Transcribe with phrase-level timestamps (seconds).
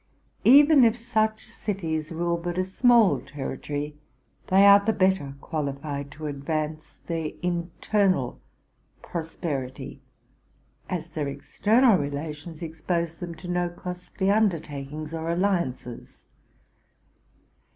[0.45, 3.95] Even if such cities rule but a small territory,
[4.47, 8.39] they are the better qualified to advance their internal
[9.03, 10.01] prosperity;
[10.89, 16.23] as their external relations expose them to no costly undertakings or alliances.